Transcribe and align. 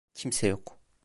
Kimse 0.13 0.47
yok. 0.47 0.79